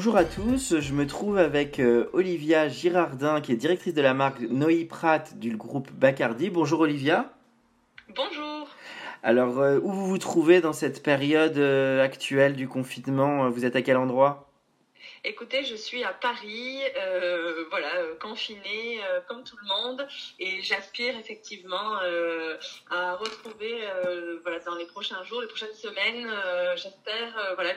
[0.00, 4.14] Bonjour à tous, je me trouve avec euh, Olivia Girardin qui est directrice de la
[4.14, 6.48] marque Noï Pratt du groupe Bacardi.
[6.48, 7.30] Bonjour Olivia.
[8.16, 8.66] Bonjour.
[9.22, 13.50] Alors euh, où vous vous trouvez dans cette période euh, actuelle du confinement?
[13.50, 14.49] Vous êtes à quel endroit?
[15.22, 20.62] Écoutez, je suis à Paris, euh, voilà, euh, confinée euh, comme tout le monde, et
[20.62, 21.98] j'aspire effectivement
[22.90, 23.80] à retrouver,
[24.42, 26.26] voilà, dans les prochains jours, les prochaines semaines,
[26.76, 27.74] j'espère, voilà,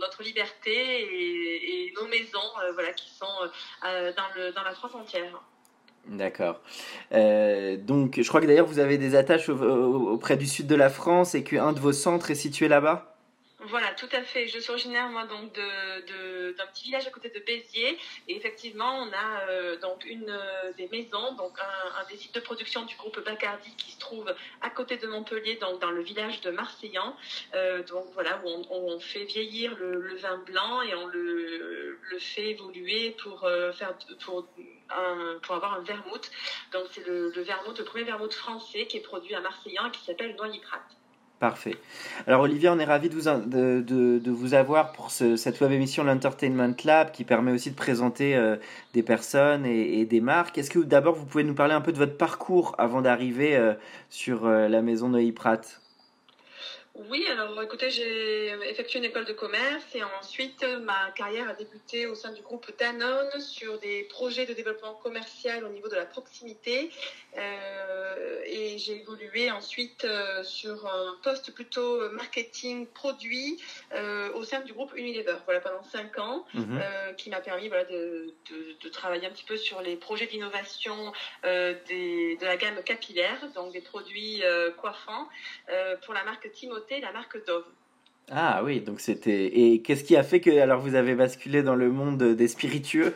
[0.00, 3.50] notre liberté et, nos maisons, voilà, qui sont
[3.82, 5.42] dans la France entière.
[6.06, 6.60] D'accord.
[7.10, 10.74] Donc je crois que d'ailleurs vous avez des attaches au- au- auprès du sud de
[10.74, 13.09] la France et qu'un de vos centres est situé là-bas?
[13.62, 14.48] Voilà, tout à fait.
[14.48, 18.34] Je suis originaire moi donc de de- d'un petit village à côté de Béziers et
[18.36, 22.86] effectivement on a euh, donc une euh, des maisons donc un, des sites de production
[22.86, 26.50] du groupe Bacardi qui se trouve à côté de Montpellier donc dans le village de
[26.50, 27.14] Marseillan
[27.54, 33.10] Euh, donc voilà où on, fait vieillir le, vin blanc et on le fait évoluer
[33.22, 33.40] pour
[33.78, 33.94] faire
[34.24, 34.46] pour
[34.90, 36.30] un, pour avoir un vermouth
[36.72, 39.90] donc c'est le, le vermouth le premier vermouth français qui est produit à Marseillan et
[39.90, 40.82] qui s'appelle Noyer Prat.
[41.40, 41.76] Parfait.
[42.26, 43.14] Alors Olivia, on est ravi de
[44.30, 48.56] vous, avoir pour ce- cette web émission l'Entertainment Lab qui permet aussi de présenter euh,
[48.92, 50.58] des personnes et, et des marques.
[50.58, 53.72] Est-ce que d'abord vous pouvez nous parler un peu de votre parcours avant d'arriver euh,
[54.10, 55.79] sur euh, la maison Noé Pratt
[57.08, 61.54] Oui, alors écoutez, j'ai effectué une école de commerce et ensuite euh, ma carrière a
[61.54, 65.96] débuté au sein du groupe Danone sur des projets de développement commercial au niveau de
[65.96, 66.90] la proximité
[67.36, 73.56] Euh, et j'ai évolué ensuite euh, sur un poste plutôt marketing produit
[73.94, 75.36] euh, au sein du groupe Unilever.
[75.44, 76.80] Voilà pendant cinq ans, Mhm.
[77.16, 81.12] qui m'a permis voilà, de, de, de travailler un petit peu sur les projets d'innovation
[81.44, 84.42] de la gamme capillaire, donc des produits
[84.80, 85.28] coiffants
[86.02, 87.64] pour la marque Timothée la marque Dove.
[88.32, 89.46] Ah oui, donc c'était...
[89.46, 93.14] Et qu'est-ce qui a fait que alors vous avez basculé dans le monde des spiritueux,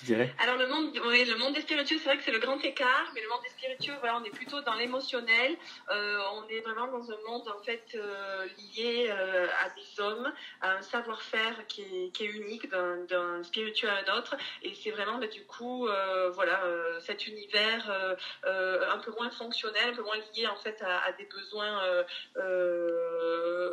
[0.00, 2.38] je dirais Alors le monde, oui, le monde des spiritueux, c'est vrai que c'est le
[2.38, 5.56] grand écart, mais le monde des spiritueux, voilà, on est plutôt dans l'émotionnel.
[5.90, 10.32] Euh, on est vraiment dans un monde en fait euh, lié euh, à des hommes,
[10.60, 14.36] à un savoir-faire qui est, qui est unique d'un spiritueux à un autre.
[14.62, 15.88] Et c'est vraiment bah, du coup,
[16.34, 16.60] voilà,
[17.00, 17.90] cet univers
[18.44, 22.04] un peu moins fonctionnel, un peu moins lié en fait à, à des besoins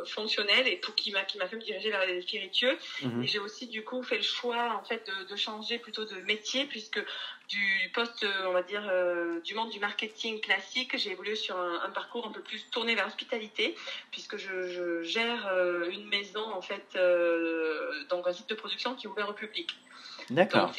[0.06, 2.76] fonctionnels et pour qui m'a qui m'a fait me diriger vers les spiritueux.
[3.02, 3.22] Mhm.
[3.22, 6.20] Et j'ai aussi du coup fait le choix en fait de, de changer plutôt de
[6.22, 7.00] métier puisque
[7.48, 11.56] du poste euh, on va dire euh, du monde du marketing classique j'ai évolué sur
[11.56, 13.74] un, un parcours un peu plus tourné vers l'hospitalité
[14.10, 16.98] puisque je, je gère euh, une maison en fait
[18.10, 19.76] donc un site de production qui est ouvert au public.
[20.30, 20.72] D'accord.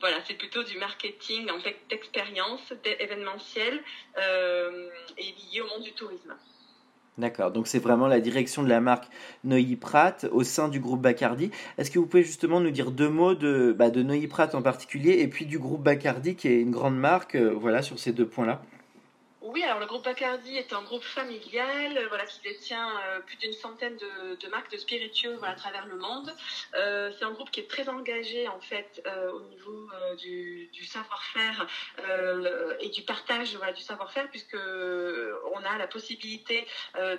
[0.00, 3.82] Voilà, c'est plutôt du marketing en fait d'expérience, événementiel
[4.18, 6.36] euh, et lié au monde du tourisme.
[7.18, 9.08] D'accord, donc c'est vraiment la direction de la marque
[9.42, 11.50] Neuilly Pratt au sein du groupe Bacardi.
[11.78, 14.60] Est-ce que vous pouvez justement nous dire deux mots de, bah, de Neuilly Pratt en
[14.60, 18.12] particulier et puis du groupe Bacardi qui est une grande marque, euh, voilà, sur ces
[18.12, 18.60] deux points-là?
[19.46, 23.36] Oui, alors le groupe Bacardi est un groupe familial, euh, voilà, qui détient euh, plus
[23.36, 26.34] d'une centaine de, marques de spiritueux voilà, à travers le monde.
[26.74, 29.00] Euh, c'est un groupe qui est très engagé en fait
[29.32, 31.66] au niveau du, savoir-faire
[32.80, 36.66] et du partage voilà, du savoir-faire, puisque on a la possibilité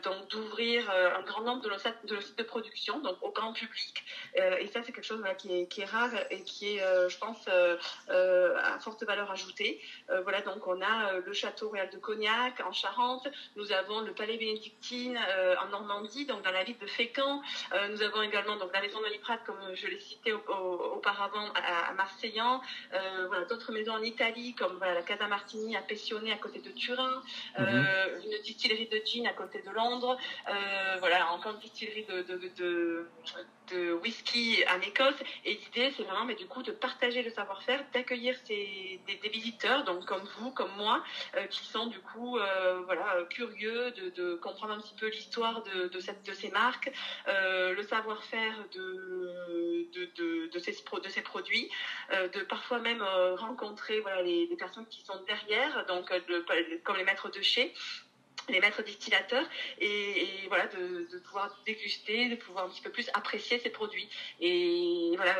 [0.04, 4.04] donc d'ouvrir un grand nombre de nos, sites- de production, donc au grand public.
[4.36, 7.48] Et ça, c'est quelque chose qui, est, qui est rare et qui est, je pense,
[7.48, 9.80] à forte valeur ajoutée.
[10.24, 14.38] Voilà, donc on a le château royal de Cognac en Charente, nous avons le palais
[14.38, 17.42] bénédictine euh, en Normandie, donc dans la ville de Fécamp.
[17.74, 20.96] Euh, nous avons également donc la maison de Liprate, comme je l'ai cité au- au-
[20.96, 22.60] auparavant, à, à Marseillan.
[22.94, 26.60] Euh, voilà, d'autres maisons en Italie, comme voilà, la Casa Martini à Pescione, à côté
[26.60, 27.22] de Turin.
[27.60, 30.18] Euh, Une distillerie de gin à côté de Londres.
[31.00, 33.08] Voilà, encore une distillerie de, de, de, de
[34.04, 35.16] whisky en Écosse.
[35.46, 39.84] Et l'idée, c'est vraiment, mais du coup, de partager le savoir-faire, d'accueillir des, des, visiteurs,
[39.84, 41.04] donc comme vous, comme moi,
[41.50, 42.38] qui sont du coup,
[42.86, 46.92] voilà, curieux de, de, comprendre un petit peu l'histoire de, de, cette, de ces marques,
[47.28, 51.70] le savoir-faire de, de, de, ces, de ces produits,
[52.12, 53.04] de parfois même
[53.36, 56.12] rencontrer voilà, les, les, personnes qui sont derrière, donc
[56.84, 57.74] comme les maîtres de chez,
[58.50, 59.46] les maîtres distillateurs
[59.80, 64.10] et, voilà de, pouvoir déguster, de pouvoir un petit peu plus apprécier ces produits.
[64.40, 65.36] Et voilà,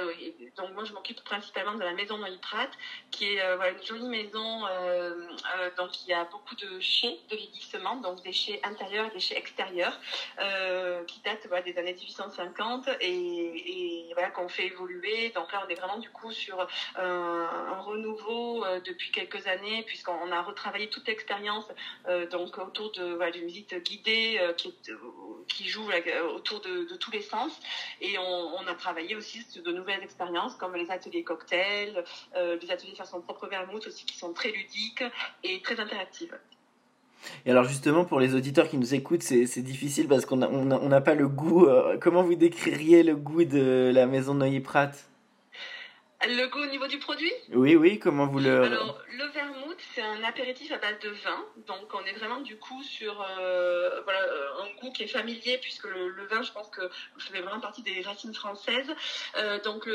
[0.57, 2.69] donc moi je m'occupe principalement de la maison Noyer Prat,
[3.12, 4.65] qui est euh, voilà, une jolie maison.
[4.68, 5.27] Euh,
[5.57, 9.12] euh, donc il y a beaucoup de chais de vieillissement, donc des chais intérieurs et
[9.12, 9.98] des chais extérieurs,
[11.07, 15.30] qui datent voilà, des années 1850 et, et voilà qu'on fait évoluer.
[15.30, 20.42] Donc là on est vraiment du coup sur un renouveau depuis quelques années puisqu'on a
[20.42, 21.65] retravaillé toute l'expérience
[22.31, 24.95] donc autour de d'une visite guidée euh, qui, euh,
[25.47, 25.88] qui, joue
[26.35, 27.51] autour de, tous les sens.
[28.01, 32.03] Et on, a travaillé aussi sur de nouvelles expériences comme les ateliers cocktails,
[32.35, 35.03] euh, les ateliers faire son propre vermouth aussi qui sont très ludiques
[35.44, 36.38] et très interactives.
[37.45, 41.01] Et alors justement, pour les auditeurs qui nous écoutent, c'est difficile parce qu'on n'a on
[41.01, 41.67] pas le goût.
[41.99, 44.91] comment vous décririez le goût de la maison Neuilly-Prat
[46.25, 47.31] le goût au niveau du produit?
[47.53, 48.63] Oui, oui, comment vous le...
[48.63, 51.45] Alors, le vermouth, c'est un apéritif à base de vin.
[51.67, 55.59] Donc, on est vraiment du coup sur euh, voilà, euh, un goût qui est familier,
[55.59, 56.81] puisque le, vin, je pense que
[57.19, 58.93] ça fait vraiment partie des racines françaises.
[59.37, 59.87] Euh, donc,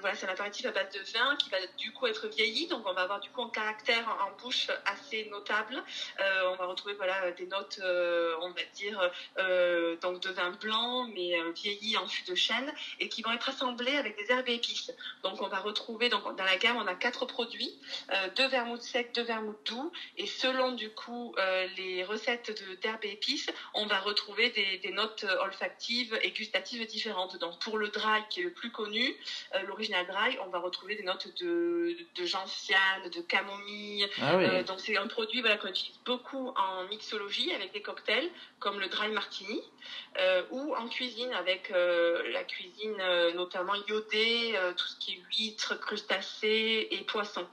[0.00, 2.66] voilà, c'est un apéritif à base de vin qui va du coup être vieilli.
[2.68, 5.82] Donc, on va avoir du coup un caractère en, bouche assez notable.
[6.18, 9.10] on va retrouver voilà, des notes, on va dire,
[10.00, 13.96] donc de vin blanc, mais vieilli en fût de chêne, et qui vont être assemblés
[13.96, 14.90] avec des herbes et épices.
[15.22, 17.72] Donc, donc on va retrouver donc dans la gamme on a quatre produits,
[18.12, 23.04] euh, deux vermouths secs, deux vermouths doux et selon du coup euh, les recettes d'herbes
[23.04, 27.36] et épices, on va retrouver des, notes olfactives et gustatives différentes.
[27.40, 29.16] Donc pour le dry qui est le plus connu,
[29.56, 34.08] euh, l'original dry, on va retrouver des notes de, de gentiane, de camomille.
[34.22, 38.78] Ah donc c'est un produit voilà, qu'on utilise beaucoup en mixologie avec des cocktails comme
[38.78, 39.60] le dry martini
[40.50, 42.96] ou en cuisine avec la cuisine
[43.34, 47.46] notamment iodée, tout ce qui est huîtres, crustacés et poissons.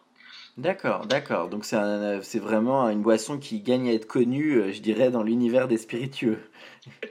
[0.58, 1.48] D'accord, d'accord.
[1.48, 5.68] Donc c'est vraiment une boisson qui gagne à être connue, euh, je dirais, dans l'univers
[5.68, 6.40] des spiritueux.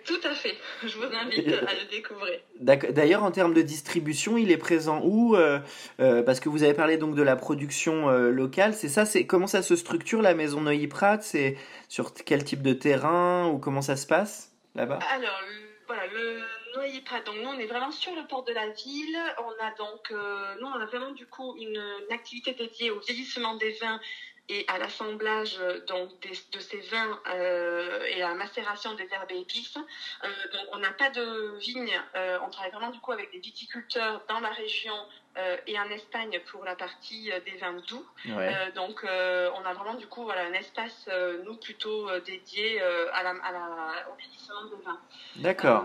[0.05, 0.55] Tout à fait.
[0.85, 2.39] Je vous invite à le découvrir.
[2.61, 5.59] D'ailleurs, en termes de distribution, il est présent où euh,
[6.01, 8.75] euh, Parce que vous avez parlé donc de la production locale.
[8.75, 9.07] C'est ça.
[9.07, 11.57] C'est comment ça se structure la maison Neuilly-Prat C'est
[11.89, 14.99] sur quel type de terrain ou comment ça se passe là-bas?
[15.15, 15.41] Alors
[15.87, 16.41] voilà, le
[16.75, 17.21] Noyer-Prat.
[17.21, 19.19] Donc nous, on est vraiment sur le port de la ville.
[19.39, 23.55] On a donc, euh, nous, on a vraiment du coup une, activité dédiée au vieillissement
[23.55, 24.01] des vins
[24.49, 29.41] et à l'assemblage donc de ces vins euh, et à la macération des herbes et
[29.41, 29.77] épices.
[29.77, 32.01] Euh, donc on n'a pas de vignes.
[32.15, 34.97] on travaille vraiment du coup avec des viticulteurs dans la région
[35.37, 38.05] euh, et en Espagne pour la partie euh, des vins doux.
[38.27, 41.09] Euh, donc on a vraiment du coup voilà, un espace,
[41.45, 45.01] nous, plutôt dédié à la, à la, au vieillissement des vins.
[45.37, 45.85] D'accord.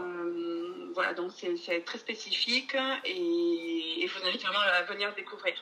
[0.93, 2.75] voilà, donc c'est très spécifique
[3.05, 4.59] et il faudrait vraiment
[4.89, 5.53] venir découvrir.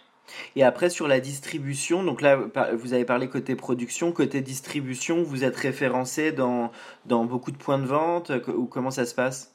[0.56, 5.44] Et après sur la distribution, donc là vous avez parlé côté production, côté distribution, vous
[5.44, 6.72] êtes référencé dans,
[7.06, 9.53] dans beaucoup de points de vente ou comment ça se passe?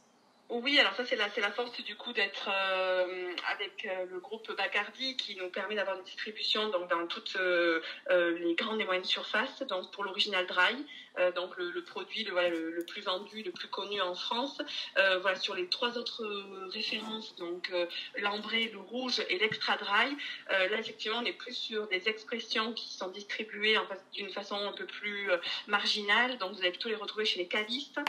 [0.50, 4.50] Oui, alors ça c'est la, la force du coup d'être euh, avec euh, le groupe
[4.56, 9.04] Bacardi qui nous permet d'avoir une distribution donc dans toutes euh, les grandes et moyennes
[9.04, 10.86] surfaces, donc pour l'original dry,
[11.35, 14.61] donc le, produit le, voilà, le, plus vendu, le plus connu en France.
[14.97, 16.25] voilà sur les trois autres
[16.73, 17.70] références, donc
[18.17, 20.17] l'ambré, le rouge et l'extra dry.
[20.48, 23.77] là effectivement on est plus sur des expressions qui sont distribuées
[24.13, 25.31] d'une façon un peu plus
[25.67, 28.01] marginale, donc vous allez plutôt les retrouver chez les cavistes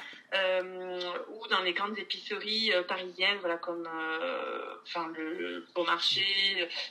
[1.29, 6.25] ou dans les grandes épiceries euh, parisienne, voilà, comme euh, enfin le, Beau Marché,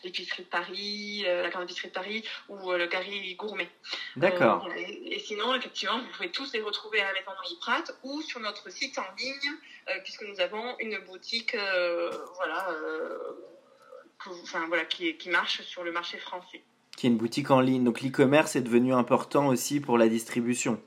[0.05, 3.69] l'épicerie de Paris, euh, la grande épicerie de Paris ou le Gary Gourmet.
[4.17, 4.69] D'accord.
[4.77, 8.71] et, sinon, effectivement, vous pouvez tous les retrouver à la maison Prat ou sur notre
[8.71, 9.53] site en ligne,
[10.03, 11.57] puisque nous avons une boutique,
[12.37, 12.75] voilà,
[14.27, 16.63] enfin, voilà, qui marche sur le marché français.
[16.97, 17.85] Qui est une boutique en ligne.
[17.85, 20.83] Donc l'e-commerce est devenu important aussi pour la distribution.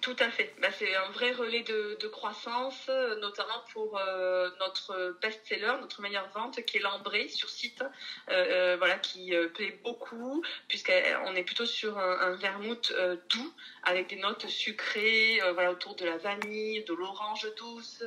[0.00, 0.52] Tout à fait.
[0.60, 2.88] Bah, c'est un vrai relais de, croissance,
[3.20, 7.82] notamment pour euh, notre best-seller, notre meilleure vente, qui est l'ambré sur site,
[8.30, 12.92] euh, euh, voilà, qui plaît beaucoup, puisqu'on est plutôt sur un, vermouth
[13.30, 18.02] doux, avec des notes sucrées, voilà, autour de la vanille, de l'orange douce.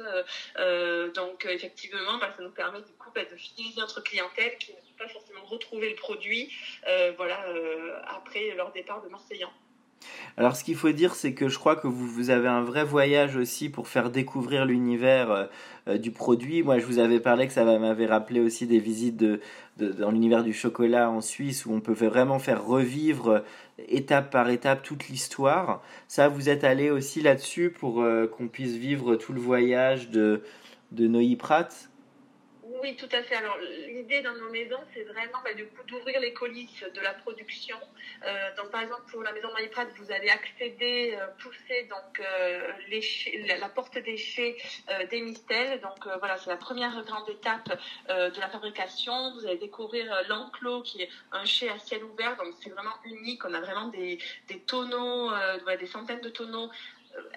[1.13, 4.77] donc, effectivement, bah, ça nous permet du coup bah, de fidéliser notre clientèle qui ne
[4.77, 6.53] peut pas forcément retrouver le produit,
[7.15, 7.45] voilà,
[8.07, 9.51] après leur départ de Marseillan.
[10.37, 12.83] Alors ce qu'il faut dire, c'est que je crois que vous, vous, avez un vrai
[12.83, 15.45] voyage aussi pour faire découvrir l'univers euh,
[15.87, 16.63] euh, du produit.
[16.63, 19.21] Moi, je vous avais parlé que ça m'avait rappelé aussi des visites
[19.77, 23.39] dans l'univers du chocolat en Suisse, où on peut vraiment faire revivre euh,
[23.87, 25.81] étape par étape toute l'histoire.
[26.07, 28.03] Ça, vous êtes allé aussi là-dessus pour
[28.35, 30.43] qu'on puisse vivre tout le voyage de,
[30.91, 31.89] de Noï Pratt
[32.81, 33.35] oui, tout à fait.
[33.35, 33.57] Alors,
[33.87, 37.77] l'idée dans nos maisons, c'est vraiment bah, du coup d'ouvrir les coulisses de la production.
[38.25, 42.71] Euh, donc, par exemple, pour la maison Maïprat, vous allez accéder, euh, pousser donc euh,
[43.59, 44.57] la, porte déchet
[44.89, 45.79] euh, des mistels.
[45.81, 47.69] Donc, voilà, c'est la première grande étape
[48.07, 49.33] de la fabrication.
[49.33, 52.35] Vous allez découvrir l'enclos qui est un chai à ciel ouvert.
[52.37, 53.45] Donc, c'est vraiment unique.
[53.45, 55.31] On a vraiment des, des tonneaux,
[55.79, 56.69] des centaines de tonneaux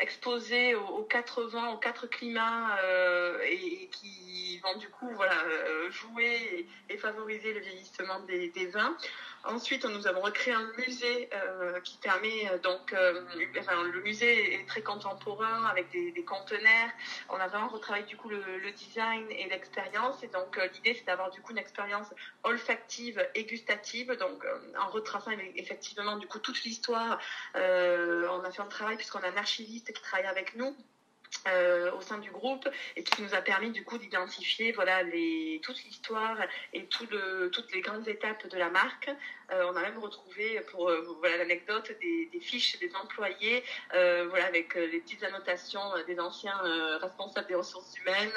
[0.01, 5.91] exposés aux, quatre vents, aux quatre climats euh, et, qui vont du coup voilà euh,
[5.91, 8.97] jouer et, favoriser le vieillissement des, des vins.
[9.45, 14.69] Ensuite, nous avons recréé un musée euh, qui permet euh, donc, euh, le musée est
[14.69, 16.91] très contemporain avec des, des conteneurs.
[17.29, 20.23] On a vraiment retravaillé du coup le, design et l'expérience.
[20.23, 22.07] Et donc, l'idée c'est d'avoir du coup une expérience
[22.45, 24.13] olfactive et gustative.
[24.13, 24.47] Donc,
[24.79, 27.19] en retraçant effectivement du coup toute l'histoire,
[27.55, 30.77] on a fait un travail puisqu'on a un archiviste qui travaille avec nous
[31.49, 35.61] euh, au sein du groupe et qui nous a permis du coup d'identifier voilà les
[35.65, 36.37] toute l'histoire
[36.73, 39.11] et tout le, toutes les grandes étapes de la marque.
[39.51, 44.27] Euh, on a même retrouvé pour euh, voilà l'anecdote des, des, fiches des employés euh,
[44.31, 46.59] voilà avec les petites annotations des anciens
[47.01, 48.33] responsables des ressources humaines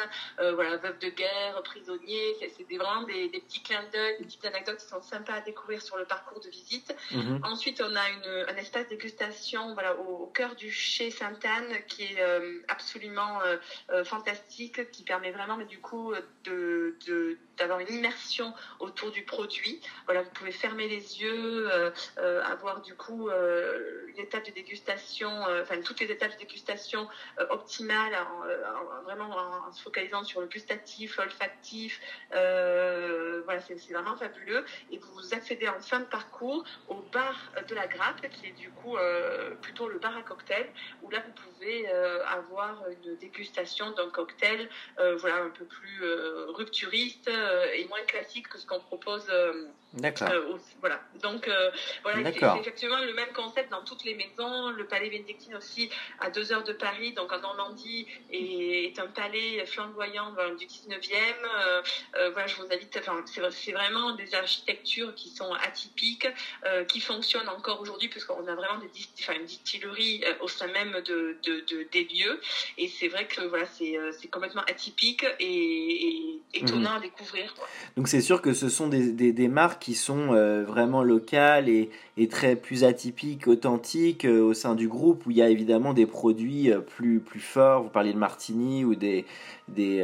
[0.55, 4.77] voilà veuves de guerre prisonniers c'est vraiment des, des, petits clins d'œil des petites anecdotes
[4.77, 6.93] qui sont sympas à découvrir sur le parcours de visite.
[7.12, 7.38] Mmh.
[7.43, 12.03] Ensuite on a une, un espace dégustation voilà au, au cœur du chez Sainte-Anne qui
[12.03, 12.21] est
[12.67, 13.58] absolument absolument euh,
[13.92, 16.14] euh, fantastique qui permet vraiment mais du coup
[16.46, 19.81] de, de d'avoir une immersion autour du produit.
[20.05, 24.51] Voilà, vous pouvez fermer les yeux, euh, euh, avoir du coup euh, une étape de
[24.51, 25.31] dégustation,
[25.62, 27.07] enfin toutes les étapes de dégustation
[27.50, 32.00] optimales, en, en, vraiment en, se focalisant sur le gustatif, l'olfactif.
[32.31, 34.65] voilà, c'est vraiment fabuleux.
[34.91, 38.69] Et vous accédez en fin de parcours au bar de la grappe, qui est du
[38.69, 38.97] coup
[39.62, 40.67] plutôt le bar à cocktail,
[41.01, 46.01] où là vous pouvez avoir une dégustation d'un cocktail, voilà, un peu plus
[46.47, 49.28] rupturiste euh, est moins classique que ce qu'on propose.
[49.96, 50.30] Euh, D'accord.
[50.30, 51.00] Euh, voilà.
[51.22, 51.50] Donc
[52.04, 54.70] voilà, c'est effectivement le même concept dans toutes les maisons.
[54.70, 59.08] Le palais bénédictine aussi à deux heures de Paris, donc en Normandie, est, est un
[59.08, 60.96] palais flamboyant du 19e.
[61.16, 61.82] Euh,
[62.18, 62.98] euh, voilà, je vous invite.
[63.00, 66.28] Enfin, c'est vraiment des architectures qui sont atypiques,
[66.66, 71.02] euh, qui fonctionnent encore aujourd'hui, puisqu'on a vraiment des enfin, une distillerie au sein même
[71.06, 72.40] de, de, de des lieux.
[72.78, 76.98] Et c'est vrai que voilà, c'est complètement atypique et, et étonnant mmh.
[76.98, 77.54] à découvrir.
[77.56, 77.68] Quoi.
[77.98, 81.70] Donc c'est sûr que ce sont des, des, des marques qui sont euh, vraiment locales
[81.70, 85.50] et, et, très plus atypiques, authentiques euh, au sein du groupe où il y a
[85.50, 87.84] évidemment des produits euh, plus, plus forts.
[87.84, 89.25] Vous parliez de Martini ou des,
[89.68, 90.04] des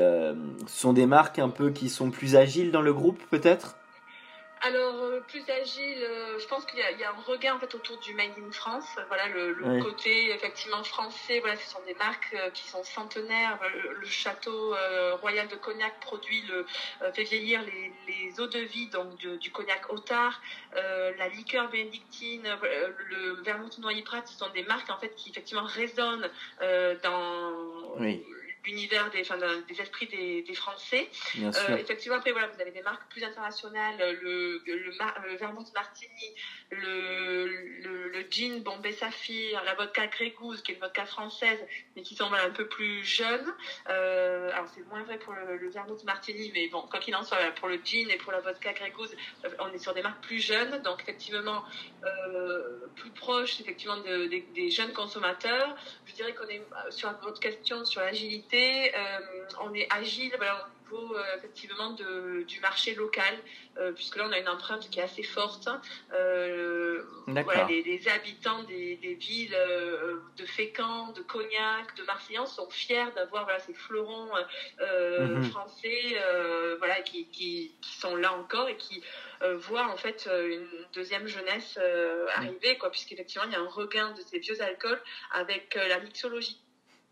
[0.67, 3.75] sont des marques un peu qui sont plus agiles dans le groupe peut-être?
[4.63, 7.73] Alors, euh, plus agile, euh, je pense qu'il y, y, a un regain en fait
[7.73, 8.85] autour du Made in France.
[9.07, 9.81] Voilà, le, le oui.
[9.81, 13.57] côté effectivement français, voilà, ce sont des marques euh, qui sont centenaires.
[13.73, 14.75] Le, le château
[15.21, 16.65] royal de Cognac produit le,
[17.11, 20.41] fait vieillir les, les, eaux de vie donc du Cognac Otard.
[20.73, 22.47] la liqueur bénédictine,
[23.09, 26.29] le vermouth noyer prat, ce sont des marques en fait qui effectivement résonnent
[27.03, 27.95] dans.
[27.99, 28.23] Oui
[28.65, 29.37] l'univers des, enfin,
[29.67, 31.09] des esprits des, des Français.
[31.37, 36.35] Euh, effectivement, après, voilà, vous avez des marques plus internationales, le, le, le Vermouth Martini,
[36.69, 37.47] le,
[37.83, 41.59] le, le gin Bombay Saphir, la vodka Grey Goose, qui est une vodka française,
[41.95, 43.51] mais qui voilà, un peu plus jeunes.
[43.89, 47.23] Euh, alors, c'est moins vrai pour le, le Vermouth Martini, mais bon, quoi qu'il en
[47.23, 48.73] soit, pour le gin et pour la vodka
[49.45, 51.63] euh, on est sur des marques plus jeunes, donc effectivement,
[52.03, 55.75] euh, plus proches, effectivement, de, de, des jeunes consommateurs.
[56.05, 59.19] Je dirais qu'on est sur votre question sur l'agilité euh,
[59.61, 63.33] on est agile voilà, au niveau euh, effectivement de, du marché local,
[63.77, 65.69] euh, puisque là on a une empreinte qui est assez forte.
[67.27, 69.57] voilà, les, les, habitants des, des villes
[70.37, 74.31] de Fécamp, de Cognac, de Marseillan sont fiers d'avoir voilà, ces fleurons
[74.79, 75.43] -hmm.
[75.49, 76.01] français
[76.79, 79.01] voilà, qui, qui, qui, sont là encore et qui
[79.67, 81.79] voient en fait une deuxième jeunesse
[82.35, 86.59] arriver, quoi, puisqu'effectivement il y a un regain de ces vieux alcools avec la mixologie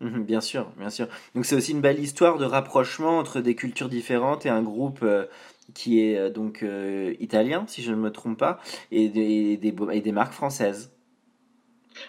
[0.00, 1.08] Mmh, bien sûr, bien sûr.
[1.34, 5.00] Donc c'est aussi une belle histoire de rapprochement entre des cultures différentes et un groupe
[5.02, 5.26] euh,
[5.74, 8.58] qui est euh, donc euh, italien, si je ne me trompe pas,
[8.90, 10.90] et des, et et des marques françaises.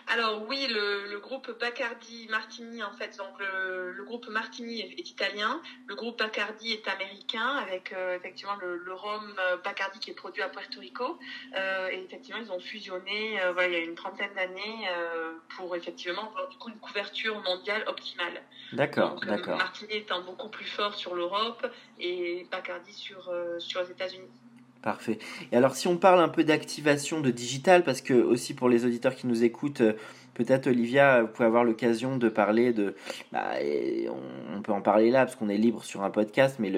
[0.08, 5.96] Alors oui, le, groupe Bacardi Martini, en fait, donc le, groupe Martini est, italien, le
[5.96, 10.50] groupe Bacardi est américain, avec euh, effectivement le, rhum euh, Bacardi qui est produit à
[10.50, 11.20] Puerto Rico.
[11.56, 14.88] Euh, et effectivement, ils ont fusionné voilà, il y a une trentaine d'années
[15.56, 18.42] pour effectivement avoir du coup une couverture mondiale optimale.
[18.74, 19.58] D'accord, d'accord.
[19.58, 21.66] Martini étant beaucoup plus fort sur l'Europe
[22.00, 24.30] et Bacardi sur, sur les États-Unis.
[24.82, 25.20] Parfait.
[25.52, 28.84] Et alors si on parle un peu d'activation de digital, parce que aussi pour les
[28.84, 29.94] auditeurs qui nous écoutent, euh,
[30.34, 32.96] peut-être Olivia, vous pouvez avoir l'occasion de parler de...
[33.32, 33.52] Bah,
[34.56, 36.72] on, peut en parler là, parce qu'on est libre sur un podcast, mais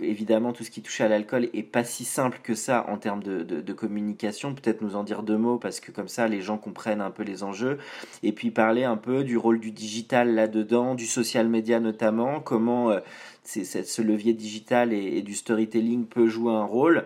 [0.00, 3.22] évidemment tout ce qui touche à l'alcool est pas si simple que ça en termes
[3.22, 4.54] de, de communication.
[4.54, 7.22] Peut-être nous en dire deux mots, parce que comme ça les gens comprennent un peu
[7.22, 7.78] les enjeux.
[8.22, 12.90] Et puis parler un peu du rôle du digital là-dedans, du social media notamment, comment...
[12.90, 13.00] Euh,
[13.46, 17.04] ce levier digital et, du storytelling peut jouer un rôle.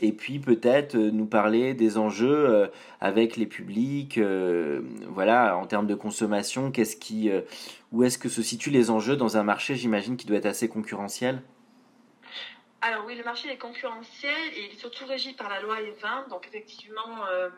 [0.00, 2.66] Et puis peut-être euh, nous parler des enjeux euh,
[3.00, 6.96] avec les publics, euh, voilà, en termes de consommation, qu'est-ce
[7.92, 10.68] où est-ce que se situent les enjeux dans un marché, j'imagine, qui doit être assez
[10.68, 11.42] concurrentiel?
[12.82, 16.28] Alors oui, le marché est concurrentiel et il est surtout régi par la loi E20.
[16.30, 17.50] Donc effectivement, euh,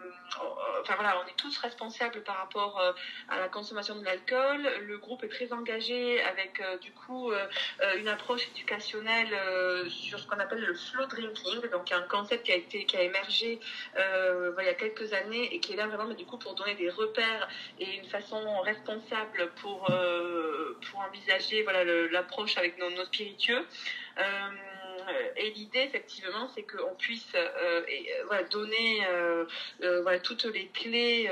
[0.81, 2.93] enfin voilà, on est tous responsables par rapport euh,
[3.29, 4.69] à la consommation de l'alcool.
[4.81, 7.31] Le groupe est très engagé avec euh, du coup
[7.97, 11.71] une approche éducationnelle sur ce qu'on appelle le slow drinking.
[11.71, 13.61] Donc un concept qui a été qui a émergé
[13.97, 16.75] il y a quelques années et qui est là vraiment mais du coup pour donner
[16.75, 17.49] des repères
[17.79, 23.65] et une façon responsable pour pour envisager voilà l'approche avec nos, nos spiritueux.
[24.19, 24.51] Euh,
[25.37, 27.83] et l'idée, effectivement, c'est qu'on puisse euh,
[28.31, 29.01] euh, donner
[30.23, 31.31] toutes les clés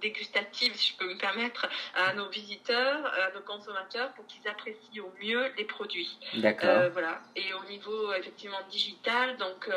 [0.00, 5.04] dégustatives, si je peux me permettre, à nos visiteurs, à nos consommateurs, pour qu'ils apprécient
[5.04, 6.18] au mieux les produits.
[6.34, 6.90] D'accord.
[6.92, 7.20] voilà.
[7.36, 9.68] Et au niveau, effectivement, digital, donc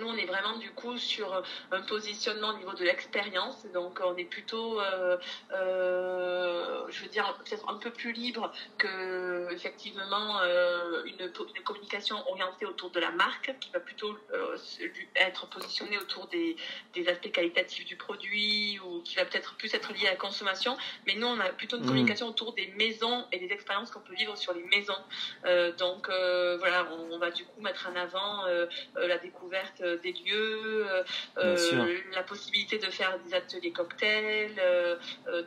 [0.00, 3.66] nous, on est vraiment du coup sur un positionnement au niveau de l'expérience.
[3.72, 5.16] Donc, on est plutôt, euh,
[5.52, 12.16] euh, je veux dire, peut-être un peu plus libre que effectivement euh, une, une, communication
[12.28, 14.16] orientée autour de la marque, qui va plutôt
[15.16, 16.56] être positionnée autour des,
[16.94, 20.76] des, aspects qualitatifs du produit ou qui va peut-être plus être liée à la consommation.
[21.06, 21.86] Mais nous, on a plutôt une mmh.
[21.86, 24.92] communication autour des maisons et des expériences qu'on peut vivre sur les maisons.
[25.78, 28.44] donc, voilà, on, on, va du coup mettre en avant
[28.96, 31.02] la découverte euh, des lieux, euh,
[31.38, 34.54] euh, la possibilité de faire des ateliers cocktails,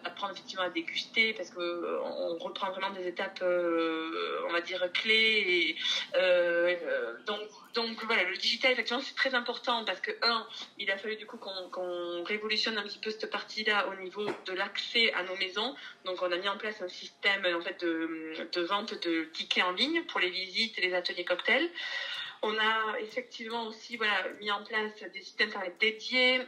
[0.03, 5.75] d'apprendre effectivement à déguster parce que on reprend vraiment des étapes, on va dire clés.
[6.15, 6.77] Et,
[7.25, 7.41] donc
[7.75, 10.47] donc voilà, le digital, effectivement, c'est très important parce que, un,
[10.77, 14.53] il a fallu du coup qu'on révolutionne un petit peu cette partie-là au niveau de
[14.53, 15.75] l'accès à nos maisons.
[16.05, 19.63] Donc on a mis en place un système en fait, de, de vente de tickets
[19.63, 21.69] en ligne pour les visites et les ateliers cocktails.
[22.41, 26.41] On a effectivement aussi voilà, mis en place des systèmes internet dédiés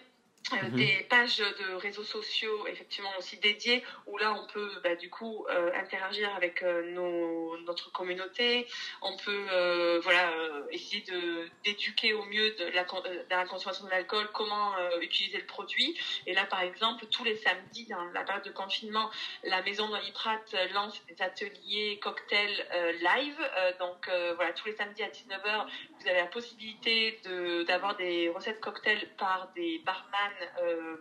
[0.53, 0.75] euh, mhm.
[0.75, 5.45] des pages de réseaux sociaux effectivement aussi dédiées où là on peut bah, du coup
[5.49, 8.67] euh, interagir avec euh, nos, notre communauté.
[9.01, 10.31] On peut voilà
[10.71, 15.45] essayer de d'éduquer au mieux de la, de la consommation de l'alcool comment utiliser le
[15.45, 15.99] produit.
[16.25, 19.09] Et là par exemple tous les samedis dans la période de confinement
[19.43, 20.39] la maison d'Oliprat
[20.73, 22.65] lance des ateliers cocktails
[23.01, 23.37] live.
[23.79, 25.67] Donc voilà tous les samedis à 19h
[26.07, 27.19] vous avez la possibilité
[27.67, 30.95] d'avoir des recettes cocktails par des barman euh,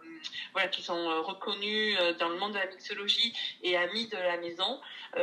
[0.52, 4.16] voilà, qui sont euh, reconnus euh, dans le monde de la mixologie et amis de
[4.16, 4.80] la maison.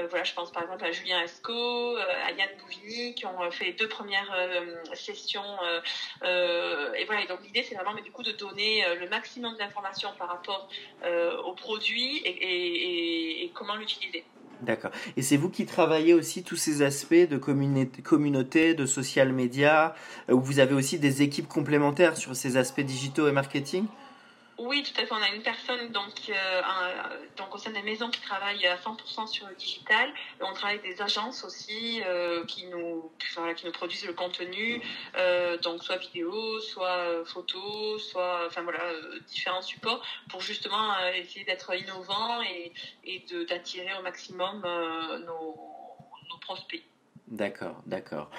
[0.10, 3.74] voilà, je pense par exemple à Julien Esco, à Yann Bouvigny, qui ont fait les
[3.74, 4.34] deux premières
[4.94, 5.58] sessions.
[6.24, 10.30] et voilà, donc l'idée c'est vraiment mais, du coup de donner le maximum d'informations par
[10.30, 10.70] rapport
[11.46, 14.26] au produit et, et comment l'utiliser.
[14.64, 14.92] D'accord.
[15.18, 19.94] Et c'est vous qui travaillez aussi tous ces aspects de communauté, de social media,
[20.32, 23.88] où vous avez aussi des équipes complémentaires sur ces aspects digitaux et marketing?
[24.60, 25.12] Oui, tout à fait.
[25.12, 26.62] On a une personne donc, euh,
[27.38, 30.10] donc au sein des maisons qui travaille à 100% sur le digital.
[30.40, 33.12] Et on travaille avec des agences aussi euh, qui, nous,
[33.56, 34.82] qui nous produisent le contenu,
[35.16, 38.84] euh, donc soit vidéo, soit photo, soit enfin voilà
[39.28, 42.74] différents supports pour justement essayer d'être innovant et,
[43.06, 44.62] et d'attirer au maximum
[45.26, 45.56] nos,
[46.30, 46.84] nos prospects.
[47.28, 48.30] D'accord, d'accord.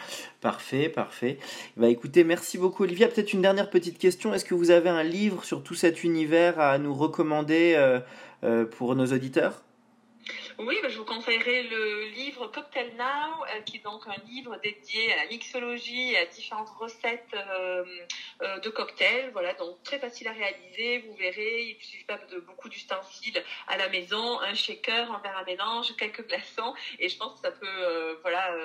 [0.41, 1.39] Parfait, parfait.
[1.77, 3.09] Bah écoutez, merci beaucoup Olivia.
[3.09, 4.35] Peut-être une dernière petite question.
[4.35, 8.01] Est-ce que vous avez un livre sur tout cet univers à nous recommander euh,
[8.45, 9.63] euh, pour nos auditeurs?
[10.59, 14.57] Oui, bah, je vous conseillerais le livre Cocktail Now, euh, qui est donc un livre
[14.63, 17.85] dédié à la mixologie et à différentes recettes euh,
[18.43, 19.31] euh, de cocktails.
[19.33, 20.99] Voilà, donc très facile à réaliser.
[21.07, 25.19] Vous verrez, il ne suffit pas de beaucoup d'ustensiles à la maison, un shaker, un
[25.21, 28.57] verre à mélange, quelques glaçons, et je pense que ça peut, voilà,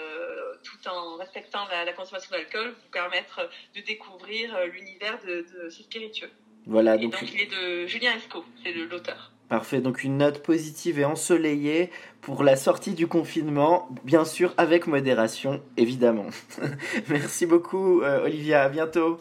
[0.64, 6.32] tout en respectant la, consommation d'alcool, vous permettre de découvrir l'univers de, de ces spiritueux.
[6.66, 9.32] Voilà, donc, donc il est de Julien Esco, c'est l'auteur.
[9.50, 11.90] Parfait, donc une note positive et ensoleillée
[12.22, 16.28] pour la sortie du confinement, bien sûr avec modération, évidemment.
[17.10, 19.20] Merci beaucoup euh, Olivia, à bientôt.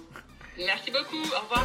[0.59, 1.65] Merci beaucoup, au revoir.